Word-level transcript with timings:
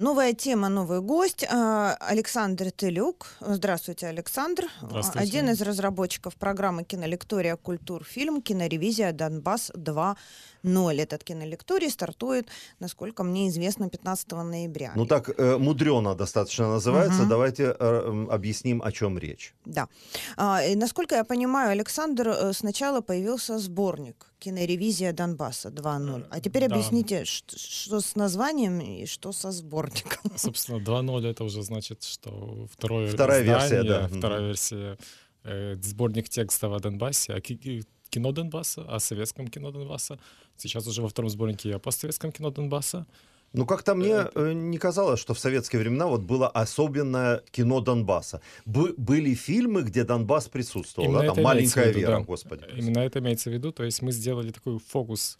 Новая 0.00 0.32
тема, 0.32 0.68
новый 0.68 1.00
гость. 1.00 1.44
А, 1.50 1.96
Александр 1.98 2.70
Телюк. 2.70 3.26
Здравствуйте, 3.40 4.06
Александр. 4.06 4.66
Здравствуйте. 4.80 5.18
Один 5.28 5.50
из 5.50 5.60
разработчиков 5.60 6.36
программы 6.36 6.84
«Кинолектория. 6.84 7.56
Культурфильм. 7.56 8.40
Киноревизия 8.40 9.10
Донбасс 9.10 9.72
2.0». 9.74 11.02
Этот 11.02 11.24
кинолекторий 11.24 11.90
стартует, 11.90 12.46
насколько 12.78 13.24
мне 13.24 13.48
известно, 13.48 13.88
15 13.90 14.30
ноября. 14.30 14.92
Ну 14.94 15.04
так 15.04 15.30
э, 15.36 15.56
мудрено 15.58 16.14
достаточно 16.14 16.68
называется. 16.68 17.22
Мгм. 17.22 17.28
Давайте 17.30 17.74
э, 17.76 18.26
объясним, 18.30 18.80
о 18.84 18.92
чем 18.92 19.18
речь. 19.18 19.52
Да. 19.64 19.88
А, 20.36 20.62
и 20.62 20.76
насколько 20.76 21.16
я 21.16 21.24
понимаю, 21.24 21.70
Александр, 21.72 22.28
э, 22.28 22.52
сначала 22.52 23.00
появился 23.00 23.58
сборник 23.58 24.26
«Киноревизия 24.38 25.12
Донбасса 25.12 25.70
2.0». 25.70 26.28
А 26.30 26.40
теперь 26.40 26.68
Да. 26.68 26.76
объясните, 26.76 27.24
ш- 27.24 27.42
что 27.48 28.00
с 28.00 28.14
названием 28.14 28.78
и 28.80 29.04
что 29.04 29.32
со 29.32 29.50
сборником. 29.50 29.87
Собственно, 30.36 30.78
2.0 30.78 31.26
это 31.30 31.44
уже 31.44 31.62
значит, 31.62 32.04
что 32.04 32.66
второе 32.72 33.10
Вторая 33.10 33.42
издание, 33.42 33.82
версия, 33.82 33.82
да. 33.88 34.08
Вторая 34.08 34.38
Мгм. 34.40 34.46
версия. 34.48 34.98
э, 35.44 35.76
сборник 35.82 36.28
текстов 36.28 36.72
о 36.72 36.78
Донбассе, 36.78 37.32
о 37.34 37.40
ки- 37.40 37.82
кино 38.10 38.32
Донбасса, 38.32 38.82
о 38.82 38.98
советском 39.00 39.48
кино 39.48 39.70
Донбасса. 39.70 40.18
Сейчас 40.56 40.86
уже 40.86 41.00
во 41.02 41.08
втором 41.08 41.30
сборнике 41.30 41.68
и 41.68 41.72
о 41.72 41.78
постсоветском 41.78 42.32
кино 42.32 42.50
Донбасса. 42.50 43.06
Ну, 43.54 43.64
как-то 43.64 43.94
мне 43.94 44.26
э, 44.34 44.52
не 44.52 44.76
казалось, 44.78 45.20
что 45.20 45.32
в 45.32 45.38
советские 45.38 45.80
времена 45.80 46.06
вот 46.06 46.20
было 46.20 46.48
особенное 46.48 47.42
кино 47.50 47.80
Донбасса. 47.80 48.40
Бы- 48.66 48.94
были 48.98 49.32
фильмы, 49.34 49.82
где 49.82 50.04
Донбасс 50.04 50.48
присутствовал, 50.48 51.08
Именно 51.08 51.22
да, 51.28 51.34
там 51.34 51.44
«Маленькая 51.44 51.88
виду, 51.88 52.00
Вера», 52.00 52.18
да. 52.18 52.20
господи. 52.24 52.64
Именно 52.76 52.98
это 52.98 53.20
имеется 53.20 53.48
в 53.50 53.54
виду. 53.54 53.72
То 53.72 53.84
есть 53.84 54.02
мы 54.02 54.12
сделали 54.12 54.50
такой 54.50 54.78
фокус. 54.78 55.38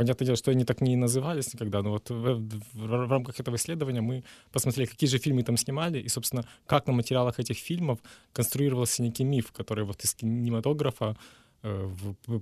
Понятное 0.00 0.24
дело, 0.24 0.36
что 0.36 0.50
они 0.50 0.64
так 0.64 0.80
не 0.80 0.96
назывались 0.96 1.52
никогда, 1.52 1.82
но 1.82 1.90
вот 1.90 2.08
в, 2.08 2.14
в- 2.14 3.06
в 3.06 3.10
рамках 3.10 3.38
этого 3.38 3.56
исследования 3.56 4.00
мы 4.00 4.24
посмотрели, 4.50 4.88
какие 4.88 5.10
же 5.10 5.18
фильмы 5.18 5.42
там 5.42 5.58
снимали, 5.58 5.98
и, 6.00 6.08
собственно, 6.08 6.44
как 6.66 6.86
на 6.86 6.94
материалах 6.94 7.38
этих 7.38 7.58
фильмов 7.58 7.98
конструировался 8.32 9.02
некий 9.02 9.24
миф, 9.24 9.52
который 9.52 9.84
вот 9.84 10.02
из 10.02 10.14
кинематографа 10.14 11.16
э, 11.62 11.90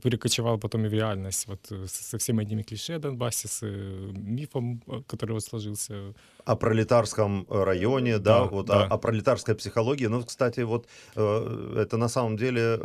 перекочевал 0.04 0.58
потом 0.58 0.84
и 0.84 0.88
в 0.88 0.92
реальность, 0.92 1.48
вот 1.48 1.72
э, 1.72 1.86
со 1.88 2.16
всеми 2.18 2.44
этими 2.44 2.62
клише 2.62 2.94
о 2.94 2.98
Донбассе, 3.00 3.48
с 3.48 3.58
э, 3.66 4.12
мифом, 4.14 4.80
э, 4.86 5.02
который 5.08 5.32
вот 5.32 5.42
сложился. 5.42 6.14
О 6.44 6.54
пролетарском 6.54 7.44
районе, 7.50 8.18
да, 8.18 8.38
Да, 8.38 8.44
вот 8.44 8.66
да. 8.66 8.84
О, 8.84 8.94
о 8.94 8.98
пролетарской 8.98 9.54
психологии. 9.56 10.06
Ну, 10.06 10.22
кстати, 10.22 10.60
вот 10.60 10.86
э, 11.16 11.74
это 11.82 11.96
на 11.96 12.08
самом 12.08 12.36
деле 12.36 12.78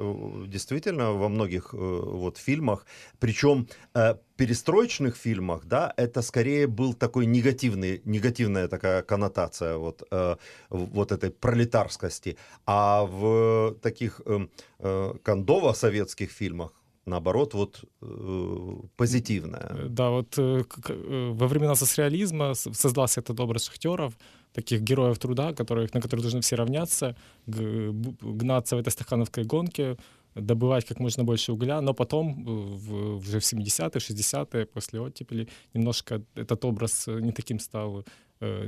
действительно 0.48 1.12
во 1.12 1.30
многих 1.30 1.74
э, 1.74 1.78
вот 1.78 2.38
фильмах, 2.38 2.86
причем 3.20 3.68
э, 3.94 4.16
перестроечных 4.36 5.16
фильмах, 5.16 5.66
да, 5.66 5.94
это 5.98 6.22
скорее 6.22 6.68
был 6.68 6.94
такой 6.94 7.26
негативный, 7.26 8.02
негативная 8.06 8.68
такая 8.68 9.02
коннотация 9.04 9.78
вот, 9.78 10.04
э, 10.12 10.36
вот 10.70 11.12
этой 11.12 11.30
пролетарскости. 11.30 12.38
А 12.66 13.04
в 13.04 13.76
таких 13.82 14.22
э, 14.26 14.48
э, 14.80 15.14
кондово-советских 15.24 16.32
фильмах 16.32 16.72
наоборот, 17.06 17.54
вот 17.54 17.84
э, 18.02 18.76
позитивная. 18.96 19.68
Э, 19.70 19.88
Да, 19.90 20.10
вот 20.10 20.38
э, 20.38 20.64
э, 20.90 21.30
во 21.34 21.48
времена 21.48 21.76
соцреализма 21.76 22.54
создался 22.54 23.22
этот 23.22 23.40
образ 23.40 23.66
шахтеров, 23.66 24.14
таких 24.54 24.82
героев 24.82 25.18
труда, 25.20 25.54
которых, 25.54 25.94
на 25.94 26.02
которых 26.02 26.22
должны 26.22 26.42
все 26.42 26.56
равняться, 26.56 27.16
гнаться 27.46 28.76
в 28.76 28.80
этой 28.80 28.92
стахановской 28.92 29.44
гонке, 29.44 29.98
добывать 30.36 30.86
как 30.86 31.00
можно 31.00 31.24
больше 31.24 31.52
угля, 31.52 31.82
но 31.82 31.94
потом, 31.94 32.32
э, 32.32 32.52
в, 32.78 33.18
уже 33.18 33.40
в 33.40 33.44
70-е, 33.44 34.00
60-е, 34.00 34.66
после 34.66 35.00
оттепели, 35.00 35.48
немножко 35.74 36.22
этот 36.36 36.66
образ 36.66 37.08
э, 37.08 37.20
не 37.22 37.32
таким 37.32 37.60
стал, 37.60 38.06
э, 38.42 38.66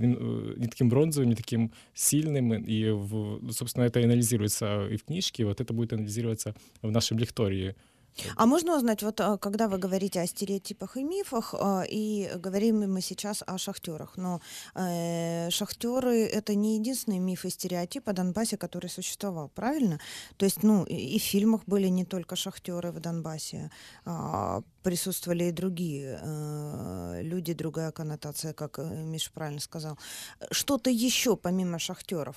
не 0.57 0.67
таким 0.67 0.89
бронзовым, 0.89 1.29
не 1.29 1.35
таким 1.35 1.71
сильным, 1.93 2.53
и, 2.53 2.89
в- 2.91 3.51
собственно, 3.51 3.85
это 3.85 3.99
анализируется 3.99 4.87
и 4.91 4.97
в 4.97 5.03
книжке, 5.03 5.43
и 5.43 5.45
вот 5.45 5.61
это 5.61 5.73
будет 5.73 5.93
анализироваться 5.93 6.53
в 6.81 6.91
нашем 6.91 7.17
лектории. 7.19 7.75
А 8.35 8.45
можно 8.45 8.75
узнать, 8.75 9.03
вот 9.03 9.19
а, 9.21 9.37
когда 9.37 9.67
вы 9.67 9.77
говорите 9.77 10.21
о 10.21 10.27
стереотипах 10.27 10.97
и 10.97 11.03
мифах, 11.03 11.53
а, 11.53 11.83
и 11.87 12.29
говорим 12.35 12.91
мы 12.91 13.01
сейчас 13.01 13.43
о 13.45 13.57
шахтерах, 13.57 14.17
но 14.17 14.41
э, 14.75 15.49
шахтеры 15.49 16.23
это 16.25 16.55
не 16.55 16.77
единственный 16.77 17.19
миф 17.19 17.45
и 17.45 17.49
стереотип 17.49 18.07
о 18.07 18.13
Донбассе, 18.13 18.57
который 18.57 18.89
существовал, 18.89 19.49
правильно? 19.49 19.99
То 20.37 20.45
есть, 20.45 20.63
ну, 20.63 20.83
и 20.85 21.19
в 21.19 21.23
фильмах 21.23 21.61
были 21.65 21.87
не 21.87 22.05
только 22.05 22.35
шахтеры 22.35 22.91
в 22.91 22.99
Донбассе, 22.99 23.69
а, 24.05 24.61
присутствовали 24.83 25.45
и 25.45 25.51
другие 25.51 26.19
э, 26.21 27.21
люди, 27.21 27.53
другая 27.53 27.91
коннотация, 27.91 28.53
как 28.53 28.79
э, 28.79 28.83
Миша 28.83 29.31
правильно 29.33 29.59
сказал. 29.59 29.97
Что-то 30.51 30.89
еще 30.89 31.35
помимо 31.35 31.79
шахтеров? 31.79 32.35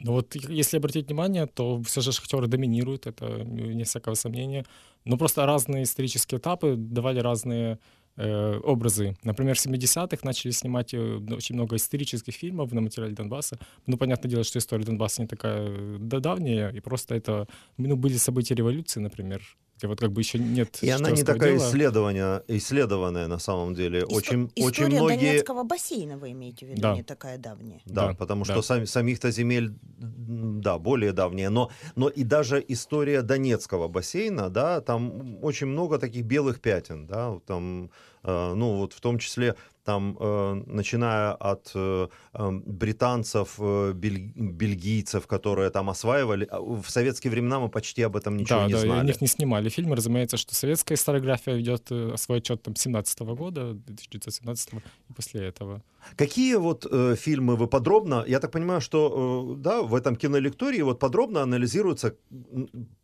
Ну 0.00 0.12
вот 0.12 0.34
если 0.34 0.78
обратить 0.78 1.06
внимание, 1.08 1.46
то 1.46 1.82
все 1.82 2.00
же 2.00 2.12
шахтеры 2.12 2.46
доминируют, 2.46 3.06
это 3.06 3.26
м, 3.26 3.76
не 3.76 3.84
всякого 3.84 4.14
сомнения. 4.14 4.64
Но 5.04 5.16
просто 5.16 5.46
разные 5.46 5.82
исторические 5.82 6.38
этапы 6.38 6.74
давали 6.76 7.20
разные 7.20 7.78
э, 8.16 8.58
образы. 8.64 9.16
Например, 9.24 9.54
в 9.54 9.58
70-х 9.58 10.26
начали 10.26 10.52
снимать 10.52 10.94
э, 10.94 11.20
очень 11.30 11.54
много 11.54 11.76
исторических 11.76 12.34
фильмов 12.34 12.72
на 12.72 12.80
материале 12.80 13.14
Донбасса. 13.14 13.58
Ну, 13.86 13.96
понятное 13.98 14.30
дело, 14.30 14.44
что 14.44 14.58
история 14.58 14.84
Донбасса 14.84 15.22
не 15.22 15.28
такая 15.28 15.68
э, 15.68 15.96
да- 16.00 16.20
давняя, 16.20 16.70
и 16.70 16.80
просто 16.80 17.14
это 17.14 17.46
ну, 17.76 17.96
были 17.96 18.16
события 18.16 18.54
революции, 18.54 19.00
например, 19.00 19.42
где 19.80 19.88
вот 19.88 19.98
как 19.98 20.12
бы 20.12 20.20
еще 20.20 20.38
нет 20.38 20.78
И 20.82 20.90
она 20.90 21.10
не 21.10 21.22
такая 21.22 21.54
дела. 21.56 21.66
исследования, 21.68 22.42
исследованная 22.48 23.26
на 23.28 23.38
самом 23.38 23.74
деле. 23.74 24.00
Исто- 24.02 24.14
Очень, 24.14 24.50
История 24.54 24.86
очень 24.86 24.96
многие... 24.96 25.16
Донецкого 25.16 25.62
бассейна 25.64 26.18
вы 26.18 26.32
имеете 26.32 26.66
в 26.66 26.68
виду, 26.68 26.82
Да. 26.82 26.94
не 26.94 27.02
такая 27.02 27.38
давняя. 27.38 27.80
Да, 27.86 28.08
Да, 28.08 28.14
потому 28.14 28.44
да. 28.44 28.52
что 28.52 28.62
сами, 28.62 28.84
самих-то 28.84 29.30
земель, 29.30 29.72
да, 29.98 30.78
более 30.78 31.12
давние. 31.12 31.48
Но, 31.48 31.70
но 31.96 32.08
и 32.08 32.24
даже 32.24 32.62
история 32.68 33.22
Донецкого 33.22 33.88
бассейна, 33.88 34.50
да, 34.50 34.80
там 34.82 35.38
очень 35.42 35.66
много 35.66 35.98
таких 35.98 36.24
белых 36.26 36.60
пятен, 36.60 37.06
да, 37.06 37.38
там, 37.46 37.90
ну 38.22 38.76
вот 38.76 38.92
в 38.92 39.00
том 39.00 39.18
числе 39.18 39.56
там, 39.84 40.16
э, 40.20 40.62
начиная 40.66 41.32
от 41.32 41.72
э, 41.74 42.08
э, 42.34 42.50
британцев, 42.66 43.54
э, 43.58 43.92
бель- 43.92 44.32
бельгийцев, 44.34 45.26
которые 45.26 45.70
там 45.70 45.88
осваивали, 45.88 46.46
а 46.50 46.60
в 46.60 46.88
советские 46.88 47.30
времена 47.30 47.58
мы 47.60 47.68
почти 47.68 48.02
об 48.02 48.16
этом 48.16 48.36
ничего 48.36 48.60
да, 48.60 48.66
не 48.66 48.72
да, 48.72 48.78
знали. 48.80 49.00
о 49.00 49.04
них 49.04 49.20
не 49.20 49.26
снимали 49.26 49.68
фильмы. 49.68 49.96
Разумеется, 49.96 50.36
что 50.36 50.54
советская 50.54 50.96
историография 50.96 51.54
ведет 51.54 51.90
э, 51.90 52.16
свой 52.16 52.38
отчет 52.38 52.62
там 52.62 52.76
17 52.76 53.20
года, 53.20 53.70
1917 53.70 54.74
и 55.08 55.12
после 55.12 55.48
этого. 55.48 55.82
Какие 56.16 56.56
вот 56.56 56.86
э, 56.90 57.16
фильмы 57.16 57.56
вы 57.56 57.66
подробно, 57.66 58.24
я 58.26 58.40
так 58.40 58.50
понимаю, 58.52 58.80
что 58.80 59.56
э, 59.56 59.62
да, 59.62 59.82
в 59.82 59.94
этом 59.94 60.16
кинолектории 60.16 60.82
вот 60.82 60.98
подробно 60.98 61.42
анализируются 61.42 62.14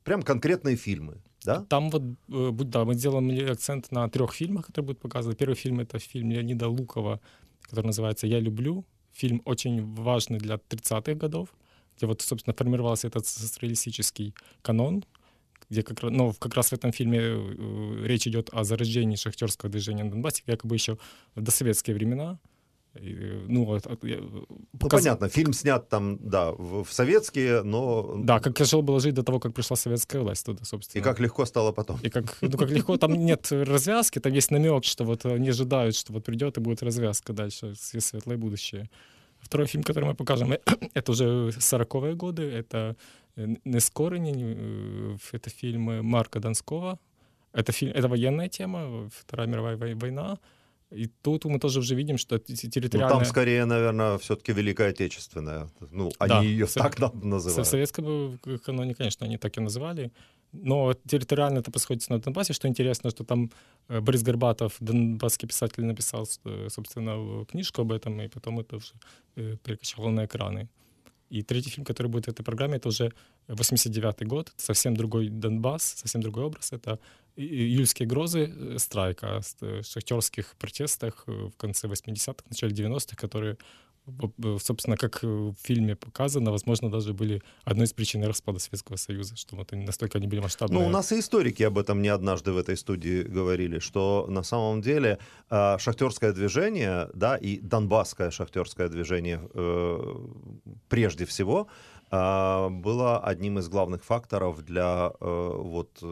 прям 0.04 0.22
конкретные 0.22 0.76
фильмы, 0.76 1.16
да? 1.46 1.64
Там 1.68 1.90
вот, 1.90 2.02
э, 2.28 2.50
да, 2.64 2.84
мы 2.84 2.94
сделаем 2.94 3.50
акцент 3.50 3.92
на 3.92 4.08
трех 4.08 4.32
фильмах, 4.34 4.66
которые 4.66 4.86
будут 4.86 5.00
показаны. 5.00 5.34
Первый 5.34 5.54
фильм— 5.54 5.80
это 5.80 5.98
фильм 5.98 6.30
Леонида 6.30 6.68
Лукова, 6.68 7.20
который 7.62 7.86
называется 7.86 8.26
«Я 8.26 8.40
люблю». 8.40 8.84
Фильм 9.12 9.40
очень 9.44 9.94
важный 9.94 10.38
для 10.38 10.56
30-х 10.56 11.14
годов, 11.14 11.48
где 11.96 12.06
вот, 12.06 12.22
собственно, 12.22 12.54
формировался 12.54 13.08
этот 13.08 13.26
социалистический 13.26 14.34
канон, 14.62 15.04
где 15.70 15.82
как, 15.82 16.00
раз- 16.00 16.12
ну, 16.12 16.32
как 16.38 16.54
раз 16.54 16.68
в 16.70 16.72
этом 16.74 16.92
фильме 16.92 17.18
э, 17.20 18.02
речь 18.04 18.26
идет 18.26 18.50
о 18.52 18.64
зарождении 18.64 19.16
шахтерского 19.16 19.70
движения 19.70 20.04
на 20.04 20.10
Донбассе, 20.10 20.42
якобы 20.46 20.74
еще 20.76 20.98
в 21.34 21.40
досоветские 21.40 21.96
времена. 21.96 22.38
И, 23.02 23.14
э, 23.14 23.46
ну, 23.48 23.64
вот, 23.64 23.86
от- 23.86 24.04
я, 24.04 24.16
Ну, 24.20 24.46
показ- 24.78 25.00
понятно, 25.02 25.28
фильм 25.28 25.52
снят 25.52 25.88
там, 25.88 26.18
да, 26.20 26.50
в, 26.52 26.82
в 26.84 26.92
советские, 26.92 27.62
но... 27.62 28.14
Да, 28.24 28.38
как 28.40 28.54
тяжело 28.58 28.82
было 28.82 29.00
жить 29.00 29.14
до 29.14 29.22
того, 29.22 29.38
как 29.40 29.52
пришла 29.52 29.76
советская 29.76 30.22
власть 30.22 30.46
туда, 30.46 30.60
И 30.62 30.64
собственно. 30.66 31.04
как 31.04 31.20
легко 31.20 31.46
стало 31.46 31.72
потом. 31.72 31.98
И 32.04 32.08
как, 32.10 32.36
ну, 32.42 32.58
как 32.58 32.70
легко, 32.70 32.96
там 32.96 33.12
нет 33.14 33.52
развязки, 33.52 34.20
там 34.20 34.32
есть 34.32 34.50
намек, 34.50 34.84
что 34.84 35.04
вот 35.04 35.24
они 35.26 35.48
ожидают, 35.50 35.94
что 35.96 36.12
вот 36.12 36.24
придет 36.24 36.56
и 36.58 36.60
будет 36.60 36.82
развязка 36.82 37.32
дальше, 37.32 37.74
с- 37.74 38.00
светлое 38.00 38.36
будущее. 38.36 38.88
Второй 39.40 39.66
фильм, 39.66 39.84
который 39.84 40.04
мы 40.04 40.14
покажем, 40.14 40.52
это 40.94 41.12
уже 41.12 41.24
40-е 41.60 42.14
годы, 42.14 42.42
это 42.42 42.96
э, 43.36 43.56
«Нескорені», 43.64 44.32
э, 44.32 45.16
это 45.32 45.50
фильм 45.50 45.82
Марка 46.06 46.40
Донского. 46.40 46.98
Это, 47.52 47.72
фильм, 47.72 47.92
это 47.94 48.08
военная 48.08 48.48
тема, 48.48 49.08
Вторая 49.12 49.48
мировая 49.48 49.76
вой- 49.76 49.94
война. 49.94 50.38
И 50.92 51.06
тут 51.22 51.44
мы 51.44 51.58
тоже 51.58 51.80
уже 51.80 51.94
видим, 51.96 52.16
что 52.18 52.38
те- 52.38 52.52
Ну, 52.64 52.70
территориальная... 52.70 53.18
там 53.18 53.24
скорее, 53.24 53.64
наверное, 53.64 54.16
все-таки 54.18 54.52
Великая 54.52 54.90
Отечественная. 54.90 55.68
Ну, 55.90 56.10
они 56.18 56.28
Да, 56.28 56.42
ее 56.42 56.66
со- 56.66 56.80
так 56.80 56.98
нам 57.00 57.10
В 57.20 57.24
называют. 57.26 57.66
советском 57.68 58.38
каноне, 58.64 58.94
конечно, 58.94 59.26
они 59.26 59.36
так 59.36 59.56
и 59.58 59.60
называли. 59.60 60.10
Но 60.52 60.94
территориально 60.94 61.58
это 61.58 61.70
происходит 61.72 62.08
на 62.10 62.18
Донбассе. 62.20 62.52
Что 62.52 62.68
интересно, 62.68 63.10
что 63.10 63.24
там 63.24 63.50
э, 63.88 64.00
Борис 64.00 64.22
Горбатов, 64.22 64.76
донбасский 64.80 65.48
писатель, 65.48 65.84
написал, 65.84 66.26
э, 66.44 66.68
собственно, 66.70 67.44
книжку 67.46 67.82
об 67.82 67.90
этом, 67.92 68.20
и 68.22 68.28
потом 68.28 68.60
это 68.60 68.76
уже 68.76 68.92
э, 69.36 69.56
перекочевало 69.64 70.10
на 70.10 70.24
экраны. 70.24 70.68
И 71.30 71.42
третий 71.42 71.70
фильм, 71.70 71.84
который 71.84 72.06
будет 72.06 72.26
в 72.26 72.28
этой 72.30 72.44
программе, 72.44 72.76
это 72.76 72.88
уже 72.88 73.12
89 73.48 74.26
год, 74.26 74.52
совсем 74.56 74.96
другой 74.96 75.28
Донбасс, 75.28 75.94
совсем 75.96 76.20
другой 76.20 76.44
образ. 76.44 76.72
Это 76.72 76.98
июльские 77.36 78.08
грозы 78.08 78.52
э, 78.54 78.78
страйка, 78.78 79.40
э, 79.60 79.82
шахтерских 79.82 80.56
протестах 80.58 81.24
э, 81.26 81.30
в 81.30 81.56
конце 81.56 81.86
80-х, 81.86 82.44
начале 82.48 82.72
90-х, 82.74 83.16
которые 83.16 83.56
собственно, 84.60 84.96
как 84.96 85.24
в 85.24 85.56
фильме 85.60 85.96
показано, 85.96 86.52
возможно, 86.52 86.88
даже 86.88 87.12
были 87.12 87.42
одной 87.64 87.86
из 87.86 87.92
причин 87.92 88.22
распада 88.22 88.60
Советского 88.60 88.94
Союза, 88.94 89.34
что 89.34 89.56
вот 89.56 89.72
настолько 89.72 90.18
они 90.18 90.28
были 90.28 90.38
масштабные. 90.38 90.80
Ну, 90.80 90.86
у 90.86 90.90
нас 90.90 91.10
и 91.10 91.18
историки 91.18 91.64
об 91.64 91.76
этом 91.76 92.00
не 92.00 92.08
однажды 92.08 92.52
в 92.52 92.56
этой 92.56 92.76
студии 92.76 93.22
говорили, 93.22 93.80
что 93.80 94.26
на 94.28 94.44
самом 94.44 94.80
деле 94.80 95.18
шахтерское 95.50 96.32
движение, 96.32 97.08
да, 97.14 97.36
и 97.36 97.58
донбасское 97.58 98.30
шахтерское 98.30 98.88
движение 98.88 99.40
прежде 100.88 101.24
всего, 101.24 101.66
было 102.10 103.20
одним 103.20 103.58
из 103.58 103.68
главных 103.68 104.04
факторов 104.04 104.62
для 104.62 105.12
э, 105.20 105.50
вот, 105.54 106.02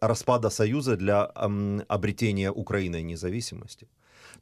распада 0.00 0.50
Союза, 0.50 0.96
для 0.96 1.30
э, 1.34 1.80
обретения 1.88 2.50
Украины 2.50 3.02
независимости. 3.02 3.88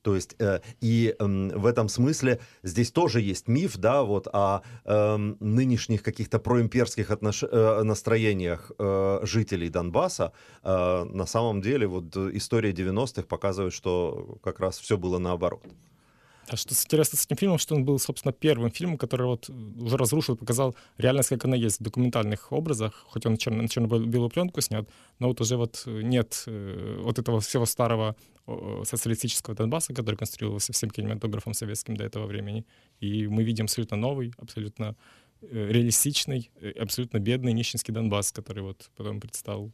То 0.02 0.14
есть 0.14 0.34
э, 0.38 0.60
и 0.80 1.14
э, 1.18 1.24
в 1.58 1.66
этом 1.66 1.88
смысле 1.88 2.40
здесь 2.62 2.90
тоже 2.90 3.20
есть 3.20 3.48
миф, 3.48 3.76
да, 3.76 4.02
вот 4.02 4.26
о 4.32 4.62
э, 4.84 5.16
нынешних 5.40 6.02
каких-то 6.02 6.38
проимперских 6.38 7.10
отнош... 7.10 7.44
э, 7.44 7.82
настроениях 7.82 8.72
э, 8.78 9.20
жителей 9.22 9.68
Донбасса. 9.68 10.32
Э, 10.64 11.04
на 11.04 11.26
самом 11.26 11.60
деле 11.62 11.86
вот 11.86 12.16
история 12.16 12.72
90-х 12.72 13.22
показывает, 13.22 13.72
что 13.72 14.38
как 14.42 14.60
раз 14.60 14.78
все 14.78 14.96
было 14.96 15.18
наоборот. 15.18 15.62
А 16.48 16.56
что 16.56 16.74
интересно 16.74 17.18
с 17.18 17.24
этим 17.24 17.36
фильмом, 17.36 17.58
что 17.58 17.74
он 17.74 17.84
был, 17.84 17.98
собственно, 17.98 18.32
первым 18.32 18.70
фильмом, 18.70 18.98
который 18.98 19.26
вот 19.26 19.48
уже 19.48 19.96
разрушил, 19.96 20.36
показал 20.36 20.74
реальность, 20.98 21.28
как 21.28 21.44
она 21.44 21.56
есть 21.56 21.80
в 21.80 21.82
документальных 21.82 22.52
образах, 22.52 23.04
хоть 23.06 23.26
он 23.26 23.32
на 23.32 23.36
черно- 23.38 23.68
черно-белую 23.68 24.28
пленку 24.28 24.60
снят, 24.60 24.88
но 25.18 25.28
вот 25.28 25.40
уже 25.40 25.56
вот 25.56 25.84
нет 25.86 26.42
э, 26.46 26.98
вот 27.00 27.18
этого 27.18 27.40
всего 27.40 27.64
старого 27.64 28.16
социалистического 28.84 29.54
Донбасса, 29.54 29.94
который 29.94 30.16
конструировался 30.16 30.72
всем 30.72 30.90
кинематографом 30.90 31.54
советским 31.54 31.96
до 31.96 32.04
этого 32.04 32.26
времени. 32.26 32.66
И 33.00 33.28
мы 33.28 33.44
видим 33.44 33.64
абсолютно 33.64 33.96
новый, 33.96 34.32
абсолютно 34.36 34.96
э, 35.42 35.68
реалистичный, 35.70 36.50
э, 36.60 36.72
абсолютно 36.72 37.18
бедный 37.18 37.52
нищенский 37.52 37.94
Донбасс, 37.94 38.32
который 38.32 38.62
вот 38.62 38.90
потом 38.96 39.20
предстал 39.20 39.72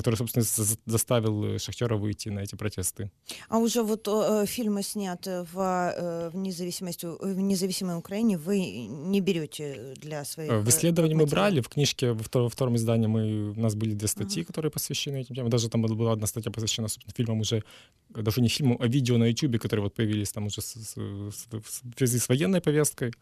который, 0.00 0.16
собственно, 0.16 0.44
заставил 0.86 1.44
э, 1.44 1.58
Шахтера 1.58 1.96
выйти 1.96 2.30
на 2.30 2.40
эти 2.40 2.56
протесты. 2.56 3.10
А 3.48 3.58
уже 3.58 3.82
вот 3.82 4.08
э, 4.08 4.46
фильмы 4.46 4.82
сняты 4.82 5.46
в, 5.52 5.58
э, 5.58 6.30
в, 6.30 6.36
независимости, 6.36 7.06
в 7.06 7.40
независимой 7.40 7.98
Украине 7.98 8.38
вы 8.38 8.86
не 8.88 9.20
берете 9.20 9.94
для 9.96 10.24
своих... 10.24 10.52
В 10.52 10.68
исследовании 10.68 11.14
мы 11.14 11.26
брали, 11.26 11.60
в 11.60 11.68
книжке, 11.68 12.12
во 12.12 12.22
втором, 12.22 12.46
во 12.46 12.50
втором 12.50 12.76
издании 12.76 13.06
мы, 13.08 13.50
у 13.50 13.60
нас 13.60 13.74
были 13.74 13.94
две 13.94 14.08
статьи, 14.08 14.42
uh-huh. 14.42 14.46
которые 14.46 14.70
посвящены 14.70 15.20
этим 15.20 15.34
темам. 15.34 15.50
Даже 15.50 15.68
там 15.68 15.82
была 15.82 16.12
одна 16.12 16.26
статья 16.26 16.50
посвящена, 16.50 16.88
собственно, 16.88 17.14
фильмам 17.14 17.40
уже, 17.40 17.62
даже 18.08 18.40
не 18.40 18.48
фильму, 18.48 18.76
а 18.80 18.86
видео 18.88 19.18
на 19.18 19.24
YouTube, 19.24 19.60
которые 19.60 19.84
вот 19.84 19.94
появились 19.94 20.32
там 20.32 20.46
уже 20.46 20.62
с, 20.62 20.74
с, 20.74 20.94
с, 20.94 21.46
в 21.52 21.98
связи 21.98 22.18
с 22.18 22.28
военной 22.28 22.60
повесткой. 22.60 23.12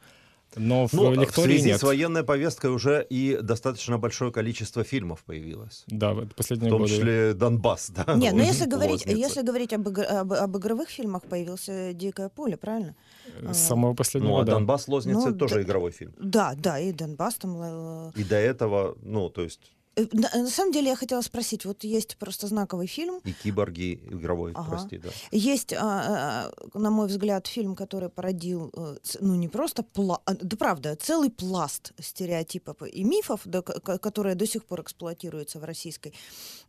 Но 0.57 0.87
в 0.87 0.93
ну, 0.93 1.13
лектории 1.13 1.53
в 1.53 1.61
связи 1.61 1.69
нет. 1.69 1.81
с 1.81 1.83
военной 1.83 2.25
повесткой 2.25 2.71
уже 2.71 3.07
и 3.09 3.39
достаточно 3.41 3.99
большое 3.99 4.33
количество 4.33 4.83
фильмов 4.83 5.23
появилось. 5.25 5.85
Да, 5.87 6.13
в 6.13 6.27
последние 6.35 6.71
В 6.71 6.73
том 6.73 6.83
годы. 6.83 6.95
числе 6.95 7.35
Донбасс, 7.35 7.91
да. 7.91 8.15
Нет, 8.15 8.35
но 8.35 8.43
если 8.43 8.67
говорить, 8.67 9.05
если 9.07 9.43
говорить 9.43 9.73
об, 9.73 9.89
об, 9.89 10.33
об 10.33 10.57
игровых 10.57 10.89
фильмах, 10.89 11.23
появился 11.25 11.93
«Дикое 11.93 12.29
поле», 12.29 12.57
правильно? 12.57 12.95
С 13.43 13.59
самого 13.59 13.95
последнего, 13.95 14.31
Ну, 14.31 14.39
а 14.39 14.45
да. 14.45 14.53
«Донбасс 14.53 14.89
Лозница» 14.89 15.31
Ну, 15.31 15.37
тоже 15.37 15.57
да, 15.57 15.63
игровой 15.63 15.91
фильм. 15.91 16.15
Да, 16.19 16.55
да, 16.57 16.79
и 16.79 16.93
«Донбасс» 16.93 17.35
там... 17.35 17.59
э, 17.61 18.13
И 18.17 18.25
до 18.25 18.37
этого, 18.37 18.97
ну, 19.03 19.29
то 19.31 19.43
есть 19.43 19.61
Э, 19.61 19.78
На, 20.13 20.31
на 20.43 20.49
самом 20.49 20.73
деле 20.73 20.89
я 20.89 20.97
хотела 20.97 21.21
спросить, 21.23 21.65
вот 21.65 21.85
есть 21.85 22.17
просто 22.17 22.47
знаковый 22.47 22.87
фильм, 22.87 23.21
и 23.25 23.33
«Киборги» 23.33 24.01
игровой, 24.11 24.53
Ага. 24.55 24.71
прости, 24.71 24.99
да. 24.99 25.11
есть, 25.31 25.73
а, 25.73 26.53
а, 26.73 26.79
на 26.79 26.91
мой 26.91 27.09
взгляд, 27.09 27.47
фильм, 27.47 27.75
который 27.75 28.09
породил, 28.09 28.71
э, 28.75 28.97
ну 29.21 29.35
не 29.35 29.49
просто, 29.49 29.83
пла- 29.83 30.21
а, 30.25 30.35
да 30.35 30.57
правда, 30.57 30.97
целый 30.97 31.31
пласт 31.31 31.93
стереотипов 32.01 32.83
и 32.83 33.05
мифов, 33.05 33.41
да, 33.45 33.63
которые 33.63 34.35
до 34.35 34.47
сих 34.47 34.65
пор 34.65 34.83
эксплуатируются 34.83 35.59
в 35.59 35.65
российской 35.65 36.13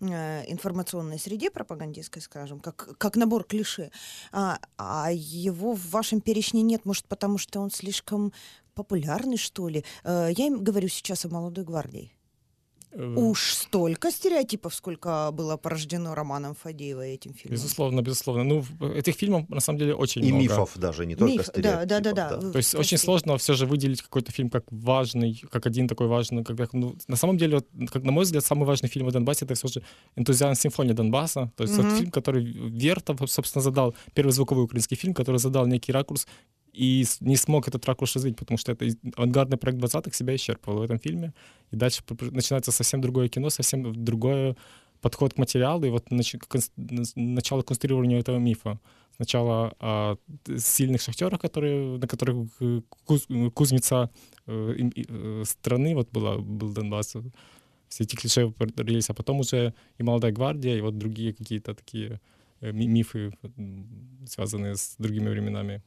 э, 0.02 0.52
информационной 0.52 1.20
среде 1.20 1.52
пропагандистской, 1.52 2.22
скажем, 2.22 2.60
как, 2.60 2.98
как 2.98 3.16
набор 3.16 3.44
клише. 3.44 3.92
А, 4.32 4.60
а 4.78 5.12
его 5.12 5.74
в 5.74 5.90
вашем 5.90 6.22
перечне 6.22 6.62
нет, 6.62 6.86
может, 6.86 7.06
потому 7.06 7.38
что 7.38 7.60
он 7.60 7.72
слишком 7.72 8.34
популярный, 8.74 9.38
что 9.38 9.68
ли? 9.68 9.84
Э, 10.04 10.30
я 10.36 10.48
им 10.48 10.64
говорю 10.64 10.88
сейчас 10.88 11.26
о 11.26 11.30
«Молодой 11.30 11.66
гвардии». 11.66 12.14
Э, 12.92 13.16
Уж 13.16 13.54
столько 13.54 14.12
стереотипов, 14.12 14.74
сколько 14.74 15.30
было 15.32 15.58
порождено 15.58 16.16
романом 16.16 16.56
Фадеева 16.56 17.02
этим 17.02 17.34
фильмом. 17.34 17.54
Безусловно, 17.54 18.02
безусловно. 18.02 18.44
Ну, 18.44 18.62
в- 18.62 18.84
этих 18.96 19.16
фильмов 19.16 19.48
на 19.50 19.60
самом 19.60 19.80
деле 19.80 19.94
очень 19.94 20.24
И 20.24 20.28
много. 20.32 20.44
мифов 20.44 20.72
даже, 20.76 21.06
не 21.06 21.16
только 21.16 21.32
Миф, 21.34 21.46
да, 21.46 21.52
стереотипов. 21.52 21.88
да, 21.88 22.00
да, 22.00 22.14
да. 22.14 22.52
То 22.52 22.58
есть 22.58 22.74
очень 22.74 22.90
Прости. 22.98 23.06
сложно 23.06 23.38
все 23.38 23.54
же 23.54 23.66
выделить 23.68 24.02
какой-то 24.02 24.32
фильм 24.32 24.50
как 24.50 24.64
важный, 24.72 25.40
как 25.52 25.68
один 25.68 25.88
такой 25.88 26.08
важный. 26.08 26.44
Как, 26.44 26.74
ну, 26.74 26.96
на 27.08 27.16
самом 27.16 27.38
деле, 27.38 27.58
вот, 27.58 27.68
как 27.92 28.04
на 28.04 28.12
мой 28.12 28.24
взгляд, 28.24 28.44
самый 28.46 28.66
важный 28.66 28.90
фильм 28.90 29.08
о 29.08 29.12
Донбассе 29.12 29.46
это 29.46 29.54
все 29.54 29.68
же 29.68 29.84
«Энтузиазм 30.16 30.60
симфония 30.60 30.94
Донбасса». 30.96 31.52
То 31.56 31.64
есть 31.64 31.78
Мгм. 31.78 31.88
это 31.88 31.96
фильм, 31.96 32.12
который 32.12 32.44
Вертов, 32.44 33.20
собственно, 33.32 33.62
задал, 33.62 33.96
первый 34.16 34.32
звуковой 34.32 34.64
украинский 34.64 34.98
фильм, 34.98 35.14
который 35.14 35.38
задал 35.38 35.68
некий 35.68 35.92
ракурс 35.92 36.28
и 36.80 37.06
не 37.20 37.36
смог 37.36 37.68
этот 37.68 37.86
ракурс 37.86 38.16
развить, 38.16 38.38
потому 38.38 38.58
что 38.58 38.72
это 38.72 38.88
авангардный 39.18 39.58
проект 39.58 39.80
20-х 39.80 40.14
себя 40.14 40.34
исчерпывал 40.34 40.80
в 40.80 40.82
этом 40.82 40.98
фильме. 40.98 41.34
И 41.72 41.76
дальше 41.76 42.04
начинается 42.32 42.72
совсем 42.72 43.02
другое 43.02 43.28
кино, 43.28 43.50
совсем 43.50 43.94
другой 44.06 44.56
подход 45.02 45.34
к 45.34 45.38
материалу 45.38 45.86
и 45.86 45.90
вот 45.90 46.12
нач- 46.12 46.72
начало 47.16 47.64
конструирования 47.64 48.20
этого 48.20 48.38
мифа. 48.38 48.80
Сначала 49.18 49.74
о 49.80 50.16
сильных 50.58 51.02
шахтерах, 51.02 51.42
которые, 51.42 51.98
на 51.98 52.08
которых 52.08 52.48
куз- 53.06 53.52
кузница 53.54 54.10
э, 54.48 54.90
э, 55.10 55.44
страны 55.46 55.96
вот 55.96 56.10
была, 56.12 56.38
был 56.38 56.74
Донбасс. 56.74 57.16
Все 57.90 58.04
эти 58.04 58.16
клише 58.16 58.54
родились, 58.78 59.10
а 59.10 59.14
потом 59.14 59.40
уже 59.40 59.74
и 60.00 60.04
«Молодая 60.04 60.32
гвардия», 60.32 60.78
и 60.78 60.82
вот 60.82 60.98
другие 60.98 61.34
какие-то 61.34 61.74
такие 61.74 62.22
э, 62.62 62.72
ми- 62.72 62.88
мифы, 62.88 63.34
связанные 64.26 64.76
с 64.76 64.96
другими 64.98 65.30
временами. 65.30 65.82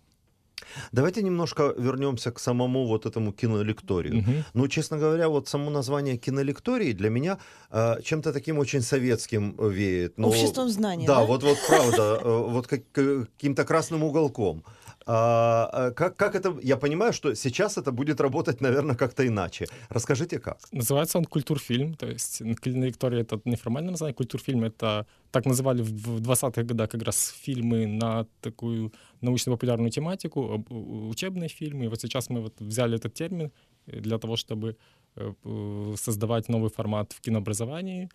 Давайте 0.92 1.22
немножко 1.22 1.74
вернемся 1.78 2.30
к 2.30 2.38
самому 2.38 2.86
вот 2.86 3.06
этому 3.06 3.32
кинолекторию. 3.32 4.14
Мгм. 4.16 4.44
Ну, 4.54 4.68
честно 4.68 4.98
говоря, 4.98 5.28
вот 5.28 5.48
само 5.48 5.70
название 5.70 6.16
кинолектории 6.16 6.92
для 6.92 7.10
меня 7.10 7.38
э, 7.70 8.02
чем-то 8.02 8.32
таким 8.32 8.58
очень 8.58 8.82
советским 8.82 9.54
э, 9.58 9.68
веет. 9.70 10.18
Ну, 10.18 10.28
Обществом 10.28 10.68
знания, 10.68 11.06
Да, 11.06 11.16
да? 11.16 11.24
вот, 11.24 11.42
вот 11.42 11.58
правда, 11.68 12.20
э, 12.22 12.50
вот 12.50 12.66
как, 12.66 12.80
каким-то 12.92 13.64
красным 13.64 14.02
уголком. 14.04 14.62
А, 15.06 15.68
а, 15.72 15.90
как, 15.90 16.16
как 16.16 16.34
это, 16.34 16.56
я 16.62 16.76
понимаю, 16.76 17.12
что 17.12 17.34
сейчас 17.34 17.78
это 17.78 17.92
будет 17.92 18.20
работать, 18.20 18.60
наверное, 18.60 18.96
как-то 18.96 19.26
иначе. 19.26 19.66
Расскажите, 19.88 20.38
как. 20.38 20.58
Называется 20.72 21.18
он 21.18 21.24
культурфильм, 21.24 21.94
то 21.94 22.06
есть 22.06 22.42
кинолектория 22.60 23.22
это 23.22 23.40
неформальное 23.44 23.90
название, 23.90 24.14
культурфильм 24.14 24.64
это 24.64 25.06
так 25.30 25.46
называли 25.46 25.82
в 25.82 26.12
в 26.12 26.20
20-х 26.20 26.62
годах 26.62 26.90
как 26.90 27.02
раз 27.02 27.34
фильмы 27.44 27.86
на 27.86 28.26
такую 28.40 28.92
научно-популярную 29.20 29.90
тематику, 29.90 30.64
учебные 31.10 31.48
фильмы. 31.48 31.84
И 31.84 31.88
вот 31.88 32.00
сейчас 32.00 32.30
мы 32.30 32.40
вот 32.40 32.60
взяли 32.60 32.96
этот 32.96 33.14
термин 33.14 33.50
э, 33.86 34.00
для 34.00 34.18
того, 34.18 34.36
чтобы 34.36 34.76
э, 35.16 35.32
э, 35.44 35.94
создавать 35.96 36.48
новый 36.48 36.70
формат 36.70 37.12
в 37.12 37.20
кинообразовании, 37.20 38.08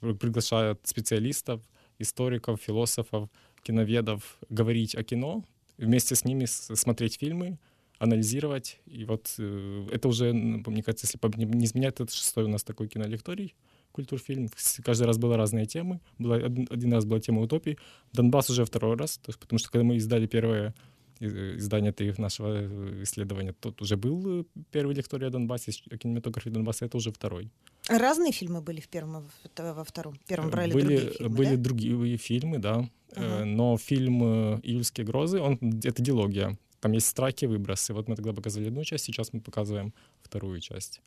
При- 0.00 0.14
приглашают 0.14 0.80
специалистов, 0.84 1.60
историков, 1.98 2.60
философов, 2.60 3.28
киноведов 3.62 4.38
говорить 4.50 4.94
о 4.94 5.02
кино, 5.02 5.44
вместе 5.82 6.14
с 6.14 6.24
ними 6.24 6.46
смотреть 6.46 7.18
фильмы, 7.18 7.58
анализировать. 7.98 8.80
И 8.86 9.04
вот 9.04 9.34
э, 9.38 9.86
это 9.92 10.08
уже, 10.08 10.32
мне 10.32 10.82
кажется, 10.82 11.06
если 11.06 11.46
не 11.46 11.64
изменять, 11.66 12.00
это 12.00 12.12
шестой 12.12 12.44
у 12.44 12.48
нас 12.48 12.64
такой 12.64 12.88
кинолекторий, 12.88 13.54
культурфильм. 13.92 14.48
Каждый 14.84 15.06
раз 15.06 15.18
были 15.18 15.34
разные 15.34 15.66
темы. 15.66 16.00
Была, 16.18 16.36
один, 16.36 16.92
раз 16.92 17.04
была 17.04 17.20
тема 17.20 17.42
утопии. 17.42 17.78
Донбасс 18.12 18.50
уже 18.50 18.64
второй 18.64 18.96
раз, 18.96 19.20
потому 19.38 19.58
что 19.58 19.70
когда 19.70 19.84
мы 19.84 19.96
издали 19.96 20.26
первое 20.26 20.74
издание 21.22 21.92
три 21.92 22.12
нашего 22.18 22.48
э, 22.48 23.02
исследования, 23.02 23.52
тут 23.60 23.82
уже 23.82 23.96
был 23.96 24.40
э, 24.40 24.44
первый 24.70 24.94
лекторий 24.94 25.26
о 25.26 25.30
Донбассе, 25.30 25.72
о 25.90 25.96
кинематографе 25.96 26.50
Донбасса, 26.50 26.86
это 26.86 26.96
уже 26.96 27.10
второй. 27.10 27.50
Разные 27.88 28.32
фильмы 28.32 28.60
были 28.60 28.80
в 28.80 28.88
первом, 28.88 29.12
во 29.12 29.20
вт- 29.20 29.74
во 29.74 29.84
втором. 29.84 30.14
В 30.14 30.28
первом 30.28 30.50
брали 30.50 30.72
были, 30.72 30.96
другие 30.96 31.12
фильмы, 31.12 31.36
были 31.36 31.56
да? 31.56 31.62
другие 31.62 32.16
фильмы, 32.16 32.58
да. 32.58 32.88
Э, 33.16 33.24
Ага. 33.40 33.44
Но 33.44 33.76
фильм 33.78 34.22
э, 34.22 34.60
«Июльские 34.62 35.06
грозы», 35.06 35.40
он, 35.40 35.58
это 35.84 36.02
дилогия. 36.02 36.56
Там 36.80 36.92
есть 36.92 37.06
страйки, 37.06 37.46
выбросы. 37.46 37.92
Вот 37.94 38.08
мы 38.08 38.16
тогда 38.16 38.32
показывали 38.32 38.68
одну 38.68 38.84
часть, 38.84 39.04
сейчас 39.04 39.32
мы 39.32 39.40
показываем 39.40 39.92
вторую 40.22 40.60
часть. 40.60 41.00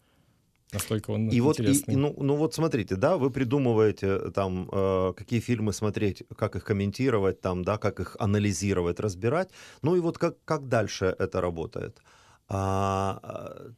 Настолько 0.76 1.12
он 1.12 1.30
И 1.30 1.42
вот, 1.42 1.60
интересный. 1.60 1.94
и, 1.94 1.98
ну, 1.98 2.14
ну 2.18 2.36
вот 2.36 2.54
смотрите, 2.54 2.96
да, 2.96 3.16
вы 3.18 3.32
придумываете 3.32 4.32
там, 4.32 4.70
э, 4.72 5.14
какие 5.16 5.40
фильмы 5.40 5.74
смотреть, 5.74 6.24
как 6.38 6.56
их 6.56 6.64
комментировать, 6.66 7.42
там, 7.42 7.64
да, 7.64 7.78
как 7.78 8.00
их 8.00 8.18
анализировать, 8.20 9.00
разбирать. 9.00 9.50
Ну 9.82 9.96
и 9.96 10.00
вот 10.02 10.18
как, 10.18 10.36
как 10.46 10.68
дальше 10.68 11.16
это 11.20 11.42
работает? 11.42 12.02
А, 12.50 13.20
а, 13.24 13.72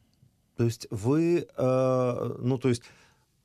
То 0.56 0.64
есть 0.64 0.88
вы, 0.90 1.46
э, 1.56 2.36
ну, 2.42 2.58
то 2.58 2.68
есть 2.68 2.82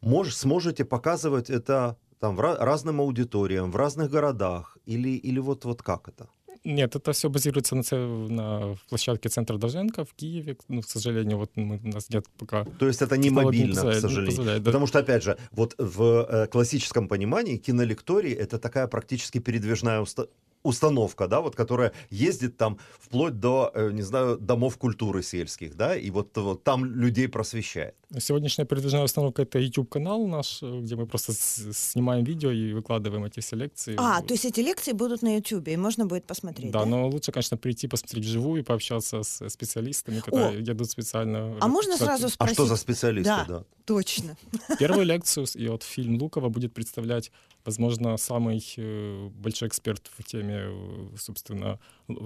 мож, 0.01 0.33
сможете 0.35 0.83
показывать 0.83 1.49
это 1.49 1.95
там 2.19 2.35
в 2.35 2.39
разным 2.41 3.01
аудиториям, 3.01 3.71
в 3.71 3.75
разных 3.75 4.09
городах, 4.09 4.77
или, 4.85 5.09
или 5.09 5.39
вот, 5.39 5.65
вот 5.65 5.83
как 5.83 6.07
это? 6.07 6.27
Нет, 6.65 6.95
это 6.95 7.11
все 7.11 7.29
базируется 7.29 7.75
на, 7.75 7.83
на 8.29 8.75
площадке 8.89 9.29
центра 9.29 9.57
Долженко 9.57 10.05
в 10.05 10.13
Киеве. 10.13 10.57
Ну, 10.69 10.81
к 10.81 10.87
сожалению, 10.87 11.37
вот 11.37 11.51
мы, 11.55 11.79
у 11.83 11.87
нас 11.87 12.09
нет 12.09 12.25
пока... 12.37 12.65
То 12.79 12.87
есть 12.87 13.01
это 13.01 13.17
не 13.17 13.29
мобильно, 13.29 13.81
к 13.81 13.85
не 13.85 13.99
сожалению. 13.99 14.59
да. 14.59 14.65
Потому 14.65 14.87
что, 14.87 14.99
опять 14.99 15.23
же, 15.23 15.37
вот 15.51 15.75
в 15.77 16.25
э, 16.29 16.47
классическом 16.47 17.07
понимании 17.07 17.57
кинолекторий 17.57 18.33
это 18.33 18.59
такая 18.59 18.87
практически 18.87 19.39
передвижная 19.39 19.99
уста- 19.99 20.27
установка, 20.63 21.27
да, 21.27 21.41
вот, 21.41 21.55
которая 21.55 21.91
ездит 22.09 22.57
там 22.57 22.77
вплоть 22.99 23.39
до, 23.39 23.71
э, 23.73 23.91
не 23.91 24.01
знаю, 24.01 24.37
домов 24.37 24.77
культуры 24.77 25.21
сельских, 25.21 25.75
да, 25.75 25.95
и 25.95 26.09
вот, 26.09 26.35
вот 26.37 26.63
там 26.63 26.85
людей 26.85 27.27
просвещает. 27.27 27.95
Сегодняшняя 28.19 28.65
передвижная 28.65 29.03
установка— 29.03 29.41
это 29.43 29.57
YouTube-канал 29.59 30.27
наш, 30.27 30.61
э, 30.61 30.81
где 30.81 30.95
мы 30.95 31.07
просто 31.07 31.33
снимаем 31.33 32.23
видео 32.23 32.51
и 32.51 32.73
выкладываем 32.73 33.23
эти 33.25 33.39
все 33.39 33.55
лекции. 33.55 33.95
А, 33.97 34.21
то 34.21 34.33
есть 34.33 34.45
эти 34.45 34.59
лекции 34.59 34.91
будут 34.91 35.23
на 35.23 35.35
YouTube, 35.35 35.67
и 35.67 35.77
можно 35.77 36.05
будет 36.05 36.25
посмотреть, 36.25 36.71
да? 36.71 36.79
Да, 36.81 36.85
но 36.85 37.07
лучше, 37.09 37.31
конечно, 37.31 37.57
прийти 37.57 37.87
посмотреть 37.87 38.23
вживую, 38.25 38.63
пообщаться 38.63 39.23
с 39.23 39.49
специалистами, 39.49 40.19
которые 40.19 40.59
едут 40.59 40.91
специально. 40.91 41.57
А 41.59 41.67
можно 41.67 41.93
Кстати, 41.93 42.07
сразу 42.09 42.25
А 42.27 42.29
спросить? 42.29 42.53
что 42.55 42.65
за 42.67 42.75
специалисты, 42.75 43.29
Да. 43.29 43.45
да? 43.47 43.63
Точно. 43.85 44.37
Первую 44.79 45.05
лекцию 45.05 45.47
с- 45.47 45.55
и 45.55 45.67
вот 45.67 45.81
фильм 45.83 46.21
Лукова 46.21 46.49
будет 46.49 46.73
представлять, 46.73 47.31
возможно, 47.65 48.17
самый 48.17 48.63
э, 48.77 49.29
большой 49.29 49.67
эксперт 49.69 50.11
в 50.17 50.23
теме, 50.23 50.65
э, 50.67 51.07
собственно, 51.17 51.79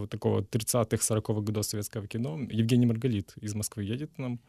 такого 0.09 0.41
30-х, 0.41 0.97
40-х 1.01 1.41
годов 1.41 1.65
советского 1.65 2.07
кино. 2.07 2.39
Евгений 2.51 2.85
Маргалит 2.85 3.33
из 3.41 3.53
Москвы 3.55 3.83
едет 3.85 4.11
к 4.15 4.17
нам. 4.17 4.39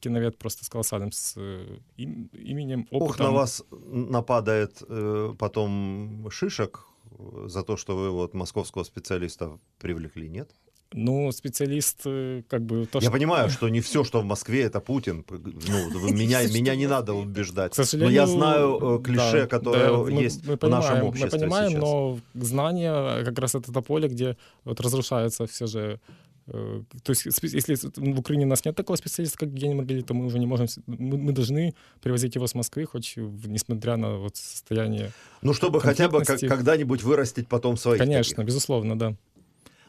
Киновед 0.00 0.38
просто 0.38 0.64
с 0.64 0.68
колоссальным 0.68 1.12
с, 1.12 1.34
э, 1.36 1.78
им- 1.96 2.30
именем, 2.32 2.86
опытом. 2.90 3.02
Ох, 3.08 3.18
на 3.18 3.30
вас 3.30 3.62
нападает 3.70 4.82
э, 4.88 5.34
потом 5.38 6.28
шишек 6.30 6.84
э, 7.18 7.44
за 7.48 7.62
то, 7.62 7.76
что 7.76 7.96
вы 7.96 8.10
вот 8.10 8.34
московского 8.34 8.84
специалиста 8.84 9.58
привлекли, 9.78 10.28
нет? 10.28 10.50
Ну, 10.92 11.32
специалист, 11.32 12.02
э, 12.06 12.42
как 12.48 12.62
бы... 12.62 12.86
То, 12.86 12.98
Я 12.98 13.02
что- 13.02 13.10
понимаю, 13.12 13.50
что 13.50 13.68
не 13.68 13.80
все, 13.80 14.02
что 14.04 14.20
в 14.20 14.24
Москве, 14.24 14.62
это 14.62 14.80
Путин. 14.80 15.24
Ну, 15.28 15.98
вы 16.00 16.10
меня, 16.12 16.42
меня 16.46 16.72
в 16.72 16.76
не 16.76 16.86
надо 16.86 17.12
Москве. 17.12 17.30
убеждать. 17.30 17.72
К 17.72 17.74
сожалению, 17.74 18.08
но 18.08 18.14
я 18.14 18.26
знаю 18.26 19.00
клише, 19.04 19.40
да, 19.42 19.46
которое 19.46 20.04
да, 20.04 20.10
есть 20.22 20.46
мы 20.46 20.54
в 20.54 20.58
понимаем, 20.58 20.82
нашем 20.84 21.06
обществе 21.06 21.38
Мы 21.38 21.44
понимаем, 21.44 21.70
сейчас. 21.70 21.82
но 21.82 22.18
знания 22.34 23.24
как 23.24 23.38
раз 23.38 23.54
это 23.54 23.72
то 23.72 23.82
поле, 23.82 24.08
где 24.08 24.36
вот 24.64 24.80
разрушается 24.80 25.46
все 25.46 25.66
же 25.66 26.00
то 26.46 27.10
есть, 27.12 27.26
если 27.42 27.74
в 28.14 28.18
Украине 28.20 28.44
у 28.46 28.48
нас 28.48 28.64
нет 28.64 28.76
такого 28.76 28.96
специалиста, 28.96 29.38
как 29.38 29.48
Евгений 29.48 29.74
Маргалит, 29.74 30.06
то 30.06 30.14
мы 30.14 30.26
уже 30.26 30.38
не 30.38 30.46
можем, 30.46 30.66
мы, 30.86 31.16
мы 31.18 31.32
должны 31.32 31.74
привозить 32.00 32.36
его 32.36 32.46
с 32.46 32.54
Москвы, 32.54 32.84
хоть 32.86 33.14
несмотря 33.16 33.96
на 33.96 34.18
вот 34.18 34.36
состояние. 34.36 35.10
Ну, 35.42 35.52
чтобы 35.54 35.80
хотя 35.80 36.08
бы 36.08 36.22
как- 36.24 36.40
когда-нибудь 36.40 37.02
вырастить 37.02 37.48
потом 37.48 37.76
своих 37.76 37.98
Конечно, 37.98 38.36
таких. 38.36 38.46
безусловно, 38.46 38.96
да. 38.98 39.14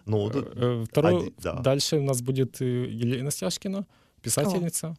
Ну, 0.05 0.17
вот, 0.19 0.35
Э, 0.35 0.83
Второй, 0.89 1.15
Оди- 1.27 1.33
да. 1.43 1.53
дальше 1.61 1.97
у 1.97 2.03
нас 2.03 2.21
будет 2.21 2.61
э, 2.61 2.65
Елена 2.89 3.29
Стяжкина, 3.31 3.85
писательница, 4.21 4.95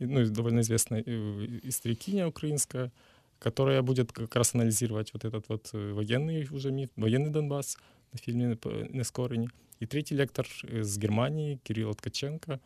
и, 0.00 0.04
ну, 0.06 0.26
довольно 0.26 0.60
известная 0.60 1.02
э, 1.06 1.60
историкиня 1.62 2.26
украинская, 2.28 2.90
которая 3.38 3.82
будет 3.82 4.12
как 4.12 4.34
раз 4.36 4.54
анализировать 4.54 5.12
вот 5.14 5.24
этот 5.24 5.48
вот 5.48 5.70
э, 5.72 5.92
военный 5.92 6.46
уже 6.50 6.70
миф, 6.70 6.90
военный 6.96 7.30
Донбасс 7.30 7.78
на 8.12 8.18
фильме 8.18 8.56
по- 8.56 8.70
«Нескорені». 8.70 9.48
И 9.80 9.86
третий 9.86 10.16
лектор 10.16 10.46
из 10.64 10.98
Германии, 10.98 11.60
Кирилл 11.62 11.94
Ткаченко, 11.94 12.58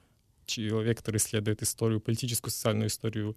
человек, 0.46 0.98
который 0.98 1.16
исследует 1.16 1.62
историю, 1.62 2.00
политическую, 2.00 2.50
социальную 2.50 2.86
историю 2.86 3.36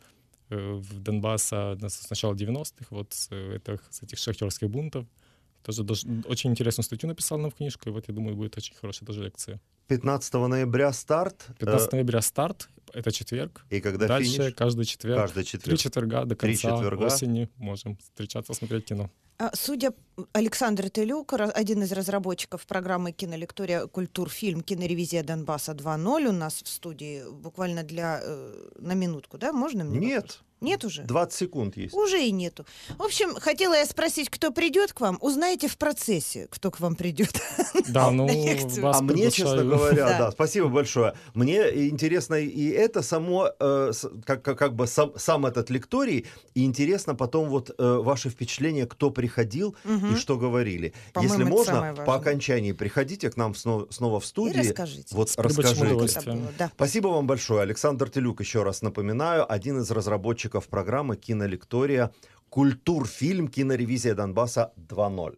э, 0.50 0.74
в 0.74 1.00
Донбасса 1.00 1.78
с 1.82 2.10
начала 2.10 2.34
90-х, 2.34 2.86
вот 2.90 3.14
с, 3.14 3.28
э, 3.32 3.58
этих, 3.58 3.84
с 3.90 4.04
этих 4.04 4.18
шахтерских 4.18 4.70
бунтов. 4.70 5.06
Тоже 5.64 5.84
дож- 5.84 6.06
очень 6.28 6.52
интересную 6.52 6.86
статью 6.86 7.10
написал 7.10 7.38
нам 7.40 7.50
в 7.52 7.56
книжку, 7.56 7.90
и 7.90 7.92
вот, 7.92 8.08
я 8.08 8.14
думаю, 8.14 8.36
будет 8.36 8.58
очень 8.58 8.76
хорошая 8.76 9.08
тоже 9.08 9.24
лекция. 9.24 9.60
15 9.88 10.34
ноября 10.34 10.92
старт. 10.94 11.46
э, 11.50 11.54
15 11.60 11.92
ноября 11.94 12.22
старт, 12.22 12.70
это 12.94 13.12
четверг. 13.12 13.66
и 13.70 13.82
когда 13.82 14.08
Дальше 14.08 14.32
финиш? 14.32 14.54
каждый 14.56 14.86
четверг. 14.86 15.20
Каждый 15.22 15.44
Три 15.44 15.46
четверг. 15.52 15.80
четверга 15.80 16.26
до 16.26 16.36
Три 16.36 16.54
конца 16.58 16.76
четверга. 16.78 17.06
осени 17.06 17.50
можем 17.58 17.98
встречаться, 17.98 18.54
смотреть 18.54 18.86
кино. 18.86 19.10
А, 19.38 19.52
Судя 19.54 19.92
Александр 20.32 20.90
Телюк, 20.90 21.34
один 21.34 21.84
из 21.84 21.92
разработчиков 21.92 22.66
программы 22.66 23.12
кинолектория 23.12 23.86
«Культурфильм. 23.86 24.62
Киноревизия 24.62 25.24
Донбасса 25.24 25.74
2.0» 25.74 26.28
у 26.30 26.32
нас 26.32 26.62
в 26.64 26.68
студии 26.70 27.30
буквально 27.30 27.84
для 27.84 28.22
э, 28.24 28.70
на 28.80 28.94
минутку, 28.94 29.38
да? 29.38 29.52
Можно 29.52 29.84
мне? 29.84 30.00
Нет, 30.00 30.24
вопрос? 30.24 30.44
Нет 30.66 30.84
уже? 30.84 31.04
20 31.04 31.34
секунд 31.38 31.78
есть. 31.78 31.94
Уже 31.94 32.24
и 32.24 32.32
нету. 32.32 32.66
В 32.98 33.04
общем, 33.04 33.36
хотела 33.36 33.76
я 33.76 33.86
спросить, 33.86 34.30
кто 34.30 34.52
придет 34.52 34.94
к 34.94 35.02
вам. 35.02 35.18
Узнаете 35.22 35.68
в 35.68 35.78
процессе, 35.78 36.48
кто 36.50 36.72
к 36.72 36.80
вам 36.80 36.96
придет. 36.96 37.34
Да, 37.88 38.10
ну, 38.10 38.26
вас 38.82 39.00
а 39.00 39.04
мне, 39.04 39.30
честно 39.30 39.64
говоря, 39.64 40.08
да. 40.08 40.18
Да. 40.18 40.32
спасибо 40.32 40.70
большое. 40.70 41.14
Мне 41.34 41.88
интересно 41.88 42.36
и 42.36 42.70
это 42.70 43.02
само, 43.04 43.50
э, 43.60 43.92
как, 44.26 44.42
как, 44.42 44.58
как 44.58 44.76
бы 44.76 44.88
сам, 44.88 45.12
сам 45.18 45.46
этот 45.46 45.70
лекторий, 45.70 46.26
и 46.56 46.66
интересно 46.66 47.16
потом 47.16 47.50
вот 47.50 47.70
э, 47.78 48.00
ваши 48.02 48.30
впечатления, 48.30 48.88
кто 48.88 49.12
приходил 49.12 49.76
и 50.12 50.16
что 50.16 50.38
говорили. 50.38 50.94
По-моему, 51.14 51.34
Если 51.34 51.50
можно, 51.50 51.94
по 52.06 52.16
окончании 52.16 52.72
приходите 52.72 53.30
к 53.30 53.38
нам 53.38 53.54
снова, 53.56 53.88
снова 53.92 54.20
в 54.20 54.24
И 54.24 54.28
студию. 54.28 54.64
расскажите. 54.64 55.16
Вот 55.16 55.32
расскажите. 55.38 56.70
Спасибо 56.76 57.10
вам 57.10 57.28
большое. 57.28 57.62
Александр 57.62 58.10
Телюк, 58.10 58.40
еще 58.40 58.64
раз 58.64 58.82
напоминаю, 58.82 59.52
один 59.52 59.80
из 59.80 59.92
разработчиков 59.92 60.55
программы 60.62 61.16
«Кинолектория. 61.18 62.12
Культурфильм. 62.50 63.48
Киноревизия 63.48 64.16
Донбасса 64.16 64.74
2.0». 64.78 65.38